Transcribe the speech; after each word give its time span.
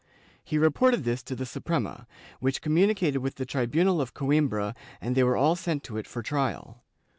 He 0.43 0.57
reported 0.57 1.03
this 1.03 1.21
to 1.21 1.35
the 1.35 1.45
Suprema, 1.45 2.07
which 2.39 2.63
communicated 2.63 3.19
with 3.19 3.35
the 3.35 3.45
tribunal 3.45 4.01
of 4.01 4.15
Coimbra 4.15 4.73
and 4.99 5.13
they 5.13 5.23
were 5.23 5.37
all 5.37 5.55
sent 5.55 5.83
to 5.83 5.97
it 5.97 6.07
for 6.07 6.23
trial. 6.23 6.81